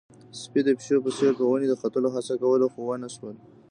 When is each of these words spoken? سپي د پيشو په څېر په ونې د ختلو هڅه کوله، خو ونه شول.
سپي 0.41 0.61
د 0.63 0.67
پيشو 0.77 1.03
په 1.05 1.11
څېر 1.17 1.31
په 1.39 1.43
ونې 1.47 1.67
د 1.69 1.73
ختلو 1.81 2.07
هڅه 2.15 2.33
کوله، 2.41 2.67
خو 2.73 2.79
ونه 2.87 3.07
شول. 3.15 3.35